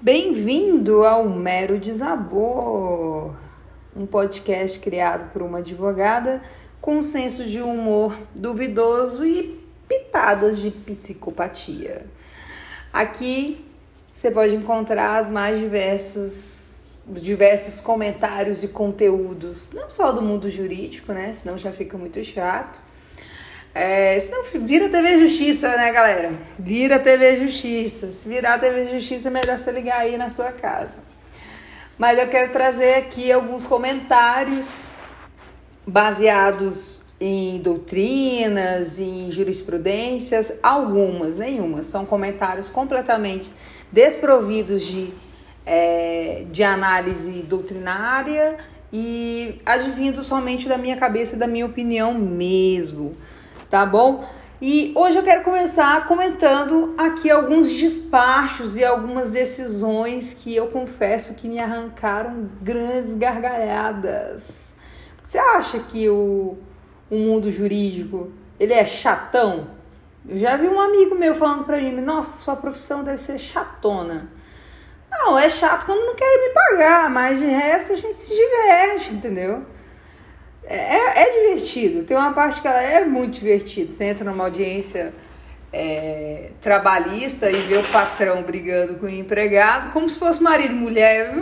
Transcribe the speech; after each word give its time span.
Bem-vindo 0.00 1.04
ao 1.04 1.24
Mero 1.26 1.78
Desabor, 1.78 3.34
um 3.96 4.04
podcast 4.04 4.78
criado 4.80 5.32
por 5.32 5.40
uma 5.40 5.58
advogada 5.58 6.42
com 6.80 6.98
um 6.98 7.02
senso 7.02 7.44
de 7.44 7.62
humor 7.62 8.18
duvidoso 8.34 9.24
e 9.24 9.64
pitadas 9.88 10.58
de 10.58 10.70
psicopatia. 10.70 12.04
Aqui 12.92 13.64
você 14.12 14.30
pode 14.30 14.54
encontrar 14.54 15.18
as 15.18 15.30
mais 15.30 15.58
diversas 15.58 16.86
diversos 17.06 17.80
comentários 17.80 18.62
e 18.62 18.68
conteúdos, 18.68 19.72
não 19.72 19.88
só 19.88 20.10
do 20.10 20.20
mundo 20.20 20.50
jurídico, 20.50 21.12
né? 21.12 21.32
Senão 21.32 21.56
já 21.56 21.70
fica 21.72 21.96
muito 21.96 22.22
chato. 22.22 22.80
É, 23.74 24.16
senão 24.20 24.44
vira 24.60 24.88
TV 24.88 25.18
Justiça, 25.18 25.76
né, 25.76 25.90
galera? 25.90 26.32
Vira 26.56 26.98
TV 26.98 27.36
Justiça. 27.38 28.06
Se 28.06 28.28
virar 28.28 28.58
TV 28.58 28.86
Justiça, 28.86 29.28
é 29.28 29.30
melhor 29.32 29.58
você 29.58 29.72
ligar 29.72 29.98
aí 29.98 30.16
na 30.16 30.28
sua 30.28 30.52
casa. 30.52 31.00
Mas 31.98 32.18
eu 32.18 32.28
quero 32.28 32.52
trazer 32.52 32.94
aqui 32.94 33.32
alguns 33.32 33.66
comentários 33.66 34.88
baseados 35.86 37.04
em 37.20 37.60
doutrinas, 37.60 38.98
em 38.98 39.30
jurisprudências, 39.30 40.52
algumas, 40.62 41.38
nenhumas, 41.38 41.86
são 41.86 42.04
comentários 42.04 42.68
completamente 42.68 43.52
desprovidos 43.90 44.82
de, 44.82 45.12
é, 45.64 46.44
de 46.50 46.62
análise 46.62 47.42
doutrinária 47.42 48.58
e 48.92 49.60
advindo 49.64 50.22
somente 50.22 50.68
da 50.68 50.76
minha 50.76 50.96
cabeça 50.96 51.36
e 51.36 51.38
da 51.38 51.46
minha 51.46 51.66
opinião 51.66 52.14
mesmo, 52.14 53.16
tá 53.68 53.84
bom? 53.84 54.24
E 54.60 54.92
hoje 54.94 55.18
eu 55.18 55.22
quero 55.22 55.42
começar 55.42 56.06
comentando 56.06 56.94
aqui 56.96 57.30
alguns 57.30 57.72
despachos 57.72 58.76
e 58.76 58.84
algumas 58.84 59.32
decisões 59.32 60.32
que 60.32 60.54
eu 60.54 60.68
confesso 60.68 61.34
que 61.34 61.48
me 61.48 61.58
arrancaram 61.58 62.48
grandes 62.62 63.14
gargalhadas. 63.14 64.72
Você 65.22 65.38
acha 65.38 65.80
que 65.80 66.08
o, 66.08 66.56
o 67.10 67.16
mundo 67.16 67.50
jurídico 67.50 68.30
ele 68.58 68.72
é 68.72 68.84
chatão? 68.84 69.66
Eu 70.26 70.38
já 70.38 70.56
vi 70.56 70.68
um 70.68 70.80
amigo 70.80 71.14
meu 71.14 71.34
falando 71.34 71.64
pra 71.64 71.76
mim, 71.76 71.92
nossa, 72.00 72.38
sua 72.38 72.56
profissão 72.56 73.04
deve 73.04 73.18
ser 73.18 73.38
chatona. 73.38 74.30
Não, 75.10 75.38
é 75.38 75.48
chato 75.50 75.86
quando 75.86 76.04
não 76.04 76.14
querem 76.14 76.48
me 76.48 76.54
pagar, 76.54 77.10
mas 77.10 77.38
de 77.38 77.44
resto 77.44 77.92
a 77.92 77.96
gente 77.96 78.18
se 78.18 78.34
diverte, 78.34 79.14
entendeu? 79.14 79.64
É, 80.66 80.76
é, 80.76 81.22
é 81.22 81.48
divertido. 81.48 82.04
Tem 82.04 82.16
uma 82.16 82.32
parte 82.32 82.60
que 82.60 82.68
ela 82.68 82.82
é 82.82 83.04
muito 83.04 83.38
divertida. 83.38 83.90
Você 83.90 84.04
entra 84.04 84.24
numa 84.24 84.44
audiência 84.44 85.12
é, 85.72 86.50
trabalhista 86.60 87.50
e 87.50 87.60
vê 87.62 87.76
o 87.76 87.84
patrão 87.84 88.42
brigando 88.42 88.94
com 88.94 89.06
o 89.06 89.10
empregado, 89.10 89.92
como 89.92 90.08
se 90.08 90.18
fosse 90.18 90.42
marido 90.42 90.72
e 90.72 90.78
mulher. 90.78 91.34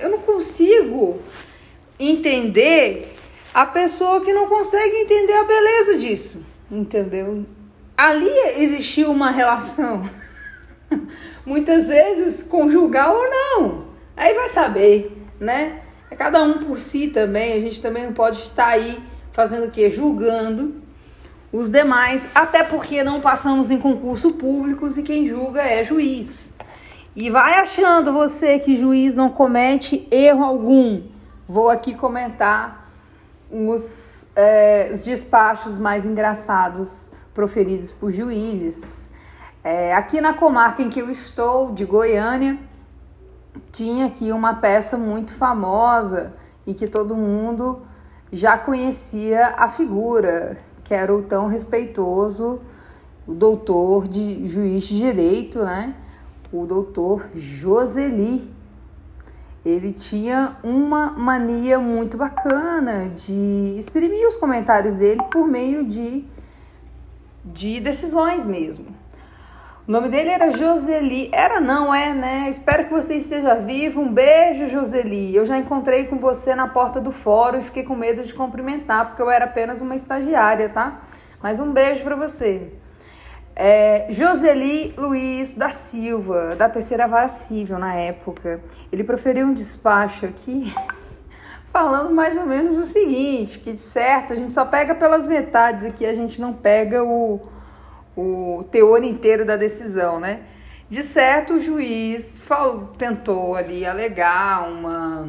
Eu 0.00 0.10
não 0.10 0.18
consigo 0.18 1.20
entender 1.98 3.14
a 3.52 3.64
pessoa 3.64 4.20
que 4.20 4.32
não 4.32 4.48
consegue 4.48 4.96
entender 4.96 5.34
a 5.34 5.44
beleza 5.44 5.96
disso, 5.96 6.44
entendeu? 6.70 7.44
ali 7.96 8.30
existiu 8.56 9.10
uma 9.10 9.30
relação, 9.30 10.08
muitas 11.46 11.88
vezes 11.88 12.42
conjugal 12.42 13.16
ou 13.16 13.30
não. 13.30 13.84
Aí 14.16 14.34
vai 14.34 14.48
saber, 14.48 15.16
né? 15.40 15.80
É 16.14 16.16
cada 16.16 16.40
um 16.44 16.60
por 16.60 16.78
si 16.78 17.08
também. 17.08 17.54
A 17.54 17.60
gente 17.60 17.82
também 17.82 18.06
não 18.06 18.12
pode 18.12 18.38
estar 18.38 18.68
aí 18.68 19.02
fazendo 19.32 19.66
o 19.66 19.70
quê? 19.72 19.90
Julgando 19.90 20.80
os 21.52 21.68
demais, 21.68 22.24
até 22.32 22.62
porque 22.62 23.02
não 23.02 23.16
passamos 23.16 23.68
em 23.68 23.80
concurso 23.80 24.32
públicos 24.34 24.96
e 24.96 25.02
quem 25.02 25.26
julga 25.26 25.60
é 25.60 25.82
juiz. 25.82 26.52
E 27.16 27.28
vai 27.30 27.58
achando 27.58 28.12
você 28.12 28.60
que 28.60 28.76
juiz 28.76 29.16
não 29.16 29.28
comete 29.28 30.06
erro 30.08 30.44
algum. 30.44 31.02
Vou 31.48 31.68
aqui 31.68 31.96
comentar 31.96 32.88
os, 33.50 34.28
é, 34.36 34.92
os 34.94 35.02
despachos 35.02 35.76
mais 35.78 36.04
engraçados 36.04 37.10
proferidos 37.34 37.90
por 37.90 38.12
juízes. 38.12 39.10
É, 39.64 39.92
aqui 39.92 40.20
na 40.20 40.32
comarca 40.32 40.80
em 40.80 40.88
que 40.88 41.02
eu 41.02 41.10
estou, 41.10 41.72
de 41.72 41.84
Goiânia, 41.84 42.56
tinha 43.72 44.06
aqui 44.06 44.32
uma 44.32 44.54
peça 44.54 44.96
muito 44.96 45.34
famosa 45.34 46.32
e 46.66 46.74
que 46.74 46.86
todo 46.86 47.14
mundo 47.14 47.82
já 48.32 48.58
conhecia 48.58 49.54
a 49.56 49.68
figura, 49.68 50.58
que 50.82 50.92
era 50.92 51.14
o 51.14 51.22
tão 51.22 51.46
respeitoso 51.46 52.60
o 53.26 53.32
doutor 53.32 54.06
de 54.06 54.46
juiz 54.46 54.84
de 54.84 54.98
direito, 54.98 55.60
né? 55.64 55.94
O 56.52 56.66
doutor 56.66 57.26
Joseli. 57.34 58.52
Ele 59.64 59.94
tinha 59.94 60.58
uma 60.62 61.10
mania 61.12 61.78
muito 61.78 62.18
bacana 62.18 63.08
de 63.08 63.74
exprimir 63.78 64.28
os 64.28 64.36
comentários 64.36 64.94
dele 64.94 65.22
por 65.30 65.46
meio 65.46 65.86
de 65.86 66.24
de 67.44 67.78
decisões 67.78 68.44
mesmo. 68.44 68.93
O 69.86 69.92
nome 69.92 70.08
dele 70.08 70.30
era 70.30 70.50
Joseli. 70.50 71.28
Era 71.30 71.60
não, 71.60 71.94
é, 71.94 72.14
né? 72.14 72.46
Espero 72.48 72.86
que 72.86 72.90
você 72.90 73.16
esteja 73.16 73.54
vivo. 73.54 74.00
Um 74.00 74.10
beijo, 74.10 74.66
Joseli. 74.66 75.36
Eu 75.36 75.44
já 75.44 75.58
encontrei 75.58 76.06
com 76.06 76.16
você 76.16 76.54
na 76.54 76.66
porta 76.66 77.02
do 77.02 77.10
fórum 77.10 77.58
e 77.58 77.62
fiquei 77.62 77.82
com 77.82 77.94
medo 77.94 78.22
de 78.22 78.32
cumprimentar, 78.32 79.08
porque 79.08 79.20
eu 79.20 79.30
era 79.30 79.44
apenas 79.44 79.82
uma 79.82 79.94
estagiária, 79.94 80.70
tá? 80.70 81.02
Mas 81.42 81.60
um 81.60 81.70
beijo 81.70 82.02
para 82.02 82.16
você. 82.16 82.72
É, 83.54 84.06
Joseli 84.08 84.94
Luiz 84.96 85.52
da 85.52 85.68
Silva, 85.68 86.56
da 86.56 86.66
terceira 86.66 87.06
vara 87.06 87.28
civil 87.28 87.78
na 87.78 87.94
época. 87.94 88.62
Ele 88.90 89.04
proferiu 89.04 89.46
um 89.46 89.52
despacho 89.52 90.24
aqui 90.24 90.74
falando 91.70 92.10
mais 92.10 92.38
ou 92.38 92.46
menos 92.46 92.78
o 92.78 92.84
seguinte, 92.84 93.60
que 93.60 93.74
de 93.74 93.82
certo 93.82 94.32
a 94.32 94.36
gente 94.36 94.54
só 94.54 94.64
pega 94.64 94.94
pelas 94.94 95.26
metades 95.26 95.84
aqui, 95.84 96.06
a 96.06 96.14
gente 96.14 96.40
não 96.40 96.54
pega 96.54 97.04
o, 97.04 97.40
o 98.16 98.64
teor 98.70 99.02
inteiro 99.02 99.44
da 99.44 99.56
decisão, 99.56 100.20
né? 100.20 100.42
De 100.88 101.02
certo 101.02 101.54
o 101.54 101.60
juiz 101.60 102.40
falou, 102.40 102.88
tentou 102.98 103.54
ali 103.54 103.84
alegar 103.86 104.68
uma 104.68 105.28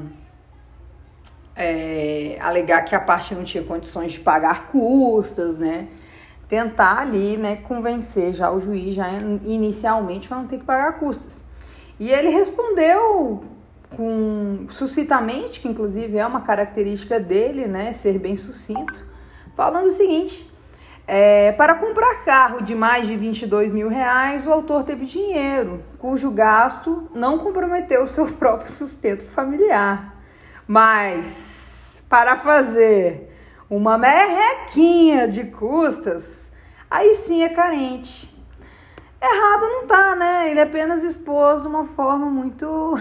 é, 1.55 2.37
alegar 2.41 2.83
que 2.83 2.93
a 2.93 2.99
parte 2.99 3.33
não 3.33 3.43
tinha 3.43 3.63
condições 3.63 4.11
de 4.11 4.19
pagar 4.19 4.67
custas, 4.67 5.57
né? 5.57 5.87
Tentar 6.47 6.99
ali, 6.99 7.37
né, 7.37 7.55
convencer 7.55 8.33
já 8.33 8.51
o 8.51 8.59
juiz 8.59 8.93
já 8.93 9.07
inicialmente 9.43 10.27
para 10.27 10.37
não 10.37 10.45
ter 10.45 10.59
que 10.59 10.63
pagar 10.63 10.99
custas. 10.99 11.43
E 11.99 12.11
ele 12.11 12.29
respondeu 12.29 13.43
com 13.95 14.67
sucintamente, 14.69 15.59
que 15.59 15.67
inclusive 15.67 16.17
é 16.17 16.25
uma 16.25 16.41
característica 16.41 17.19
dele, 17.19 17.65
né, 17.65 17.93
ser 17.93 18.19
bem 18.19 18.35
sucinto, 18.35 19.03
falando 19.55 19.87
o 19.87 19.91
seguinte: 19.91 20.51
é, 21.07 21.51
para 21.51 21.75
comprar 21.75 22.23
carro 22.23 22.61
de 22.61 22.73
mais 22.73 23.07
de 23.07 23.15
22 23.15 23.71
mil 23.71 23.87
reais, 23.87 24.47
o 24.47 24.51
autor 24.51 24.83
teve 24.83 25.05
dinheiro, 25.05 25.83
cujo 25.99 26.31
gasto 26.31 27.09
não 27.13 27.37
comprometeu 27.37 28.07
seu 28.07 28.25
próprio 28.33 28.71
sustento 28.71 29.25
familiar. 29.25 30.15
Mas 30.67 32.03
para 32.09 32.35
fazer 32.37 33.31
uma 33.69 33.97
merrequinha 33.97 35.27
de 35.27 35.45
custas, 35.45 36.51
aí 36.89 37.13
sim 37.13 37.43
é 37.43 37.49
carente. 37.49 38.33
Errado 39.21 39.61
não 39.61 39.87
tá, 39.87 40.15
né? 40.15 40.49
Ele 40.49 40.61
apenas 40.61 41.03
expôs 41.03 41.61
de 41.61 41.67
uma 41.67 41.85
forma 41.85 42.27
muito 42.27 42.99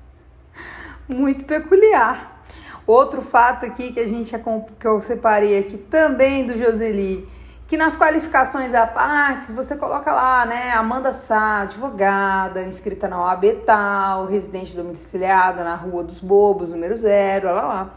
muito 1.08 1.44
peculiar. 1.44 2.39
Outro 2.86 3.22
fato 3.22 3.66
aqui 3.66 3.92
que 3.92 4.00
a 4.00 4.06
gente 4.06 4.34
que 4.78 4.86
eu 4.86 5.00
separei 5.00 5.58
aqui 5.58 5.76
também 5.76 6.44
do 6.44 6.56
Joseli, 6.56 7.28
que 7.66 7.76
nas 7.76 7.96
qualificações 7.96 8.74
à 8.74 8.86
parte 8.86 9.52
você 9.52 9.76
coloca 9.76 10.12
lá, 10.12 10.44
né, 10.44 10.72
Amanda 10.72 11.12
Sá, 11.12 11.60
advogada, 11.60 12.62
inscrita 12.62 13.06
na 13.06 13.22
OAB 13.22 13.44
tal, 13.64 14.26
residente 14.26 14.76
domiciliada 14.76 15.62
na 15.62 15.76
Rua 15.76 16.02
dos 16.02 16.18
Bobos, 16.18 16.72
número 16.72 16.96
zero, 16.96 17.46
lá 17.54 17.62
lá. 17.62 17.94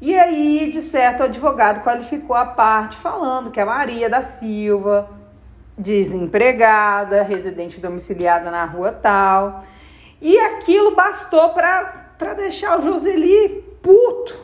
E 0.00 0.18
aí, 0.18 0.70
de 0.70 0.82
certo, 0.82 1.20
o 1.20 1.24
advogado 1.24 1.82
qualificou 1.82 2.34
a 2.34 2.44
parte 2.44 2.96
falando 2.96 3.50
que 3.50 3.60
a 3.60 3.66
Maria 3.66 4.10
da 4.10 4.20
Silva, 4.20 5.08
desempregada, 5.76 7.22
residente 7.22 7.80
domiciliada 7.80 8.50
na 8.50 8.64
rua 8.64 8.92
tal. 8.92 9.62
E 10.20 10.38
aquilo 10.38 10.94
bastou 10.94 11.50
para 11.50 12.34
deixar 12.34 12.78
o 12.78 12.82
Joseli 12.82 13.64
puto. 13.82 14.40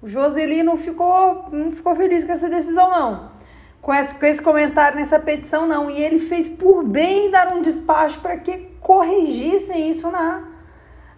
O 0.00 0.08
Joseli 0.08 0.62
não 0.62 0.76
ficou, 0.76 1.46
não 1.50 1.70
ficou 1.70 1.94
feliz 1.96 2.24
com 2.24 2.32
essa 2.32 2.48
decisão, 2.48 2.88
não. 2.90 3.32
Com 3.80 3.92
esse, 3.92 4.14
com 4.14 4.26
esse 4.26 4.40
comentário 4.40 4.96
nessa 4.96 5.18
petição, 5.18 5.66
não. 5.66 5.90
E 5.90 6.02
ele 6.02 6.18
fez 6.18 6.48
por 6.48 6.86
bem 6.86 7.30
dar 7.30 7.52
um 7.54 7.60
despacho 7.60 8.20
para 8.20 8.36
que 8.36 8.68
corrigissem 8.80 9.90
isso 9.90 10.10
na, 10.10 10.44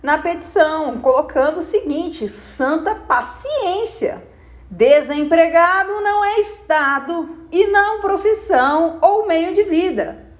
na 0.02 0.18
petição, 0.18 0.96
colocando 0.98 1.58
o 1.58 1.62
seguinte: 1.62 2.26
santa 2.26 2.94
paciência. 2.94 4.28
Desempregado 4.72 6.00
não 6.00 6.24
é 6.24 6.38
estado 6.38 7.28
e 7.50 7.66
não 7.66 8.00
profissão 8.00 8.98
ou 9.02 9.26
meio 9.26 9.52
de 9.52 9.64
vida. 9.64 10.30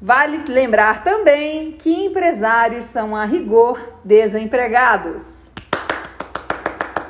Vale 0.00 0.44
lembrar 0.46 1.02
também 1.02 1.72
que 1.72 2.04
empresários 2.04 2.84
são, 2.84 3.16
a 3.16 3.24
rigor, 3.24 3.80
desempregados. 4.04 5.43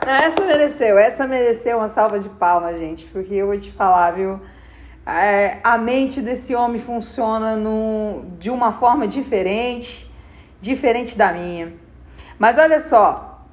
Essa 0.06 0.44
mereceu, 0.44 0.98
essa 0.98 1.26
mereceu 1.26 1.78
uma 1.78 1.88
salva 1.88 2.20
de 2.20 2.28
palmas, 2.28 2.78
gente, 2.78 3.06
porque 3.06 3.34
eu 3.34 3.46
vou 3.46 3.58
te 3.58 3.72
falar, 3.72 4.10
viu? 4.10 4.38
É, 5.06 5.58
a 5.64 5.78
mente 5.78 6.20
desse 6.20 6.54
homem 6.54 6.80
funciona 6.80 7.56
no, 7.56 8.24
de 8.38 8.50
uma 8.50 8.72
forma 8.72 9.08
diferente, 9.08 10.10
diferente 10.60 11.16
da 11.16 11.32
minha. 11.32 11.72
Mas 12.38 12.58
olha 12.58 12.80
só, 12.80 13.46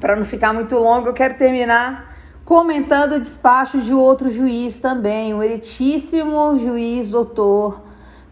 para 0.00 0.14
não 0.14 0.24
ficar 0.24 0.52
muito 0.52 0.76
longo, 0.76 1.08
eu 1.08 1.12
quero 1.12 1.34
terminar 1.34 2.16
comentando 2.44 3.12
o 3.12 3.20
despacho 3.20 3.80
de 3.80 3.92
outro 3.92 4.30
juiz 4.30 4.80
também, 4.80 5.34
o 5.34 5.42
eritíssimo 5.42 6.56
juiz 6.58 7.10
doutor 7.10 7.82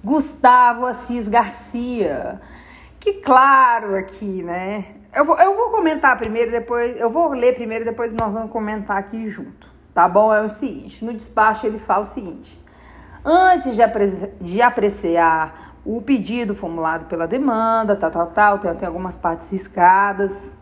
Gustavo 0.02 0.86
Assis 0.86 1.28
Garcia. 1.28 2.40
Que 3.00 3.14
claro 3.14 3.96
aqui, 3.96 4.42
né? 4.42 4.97
Eu 5.18 5.24
vou, 5.24 5.36
eu 5.36 5.56
vou 5.56 5.70
comentar 5.70 6.16
primeiro, 6.16 6.52
depois. 6.52 6.96
Eu 6.96 7.10
vou 7.10 7.30
ler 7.30 7.52
primeiro, 7.52 7.84
depois 7.84 8.12
nós 8.12 8.34
vamos 8.34 8.52
comentar 8.52 8.96
aqui 8.96 9.26
junto. 9.26 9.66
Tá 9.92 10.08
bom? 10.08 10.32
É 10.32 10.40
o 10.42 10.48
seguinte: 10.48 11.04
no 11.04 11.12
despacho 11.12 11.66
ele 11.66 11.80
fala 11.80 12.04
o 12.04 12.06
seguinte. 12.06 12.64
Antes 13.24 13.74
de, 13.74 13.82
apre 13.82 14.06
de 14.40 14.62
apreciar 14.62 15.74
o 15.84 16.00
pedido 16.00 16.54
formulado 16.54 17.06
pela 17.06 17.26
demanda, 17.26 17.96
tal, 17.96 18.12
tal, 18.12 18.26
tal, 18.28 18.58
tem, 18.60 18.72
tem 18.76 18.86
algumas 18.86 19.16
partes 19.16 19.50
riscadas. 19.50 20.52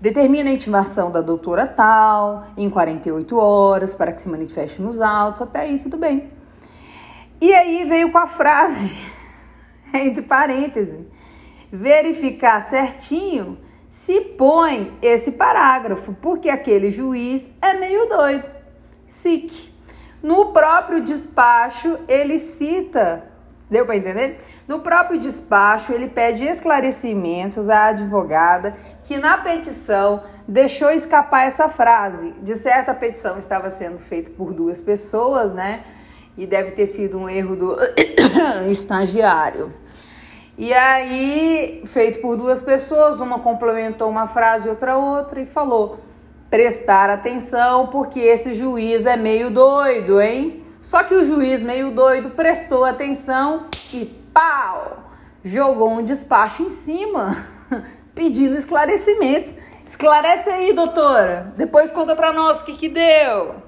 Determina 0.00 0.50
a 0.50 0.52
intimação 0.52 1.12
da 1.12 1.20
doutora 1.20 1.68
tal 1.68 2.48
em 2.56 2.68
48 2.68 3.38
horas 3.38 3.94
para 3.94 4.10
que 4.10 4.20
se 4.20 4.28
manifeste 4.28 4.82
nos 4.82 5.00
autos. 5.00 5.42
Até 5.42 5.60
aí, 5.60 5.78
tudo 5.78 5.96
bem. 5.96 6.32
E 7.40 7.54
aí 7.54 7.84
veio 7.84 8.10
com 8.10 8.18
a 8.18 8.26
frase, 8.26 8.98
entre 9.94 10.22
parênteses, 10.22 11.06
verificar 11.72 12.60
certinho 12.62 13.58
se 13.88 14.20
põe 14.20 14.96
esse 15.00 15.32
parágrafo, 15.32 16.14
porque 16.20 16.50
aquele 16.50 16.90
juiz 16.90 17.50
é 17.62 17.74
meio 17.74 18.08
doido. 18.08 18.44
SIC. 19.06 19.72
No 20.22 20.52
próprio 20.52 21.00
despacho, 21.00 21.98
ele 22.08 22.38
cita, 22.38 23.24
deu 23.70 23.86
para 23.86 23.96
entender? 23.96 24.38
No 24.66 24.80
próprio 24.80 25.18
despacho, 25.18 25.92
ele 25.92 26.08
pede 26.08 26.44
esclarecimentos 26.44 27.68
à 27.68 27.86
advogada 27.86 28.76
que 29.04 29.16
na 29.16 29.38
petição 29.38 30.22
deixou 30.46 30.90
escapar 30.90 31.46
essa 31.46 31.68
frase. 31.68 32.34
De 32.42 32.54
certa 32.54 32.92
petição 32.92 33.38
estava 33.38 33.70
sendo 33.70 33.98
feita 33.98 34.30
por 34.30 34.52
duas 34.52 34.80
pessoas, 34.80 35.54
né? 35.54 35.84
e 36.36 36.46
deve 36.46 36.72
ter 36.72 36.86
sido 36.86 37.18
um 37.18 37.28
erro 37.28 37.56
do 37.56 37.76
estagiário. 38.70 39.72
E 40.58 40.72
aí, 40.72 41.82
feito 41.84 42.20
por 42.20 42.36
duas 42.36 42.62
pessoas, 42.62 43.20
uma 43.20 43.40
complementou 43.40 44.08
uma 44.08 44.26
frase, 44.26 44.68
outra 44.68 44.96
outra, 44.96 45.40
e 45.40 45.46
falou: 45.46 46.00
prestar 46.48 47.10
atenção, 47.10 47.88
porque 47.88 48.20
esse 48.20 48.54
juiz 48.54 49.04
é 49.04 49.16
meio 49.16 49.50
doido, 49.50 50.20
hein? 50.20 50.64
Só 50.80 51.02
que 51.02 51.14
o 51.14 51.24
juiz 51.26 51.62
meio 51.62 51.90
doido 51.90 52.30
prestou 52.30 52.84
atenção 52.84 53.66
e 53.92 54.06
pau! 54.32 55.10
Jogou 55.44 55.90
um 55.90 56.02
despacho 56.02 56.62
em 56.62 56.70
cima, 56.70 57.36
pedindo 58.14 58.56
esclarecimentos. 58.56 59.54
Esclarece 59.84 60.48
aí, 60.48 60.72
doutora. 60.72 61.52
Depois 61.56 61.92
conta 61.92 62.16
pra 62.16 62.32
nós 62.32 62.62
o 62.62 62.64
que, 62.64 62.72
que 62.76 62.88
deu. 62.88 63.65